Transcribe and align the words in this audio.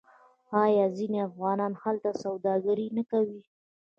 آیا 0.63 0.85
ځینې 0.97 1.19
افغانان 1.27 1.73
هلته 1.83 2.09
سوداګري 2.23 2.87
نه 2.97 3.03
کوي؟ 3.11 3.41